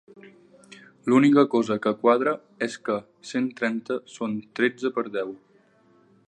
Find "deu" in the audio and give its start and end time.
5.21-5.33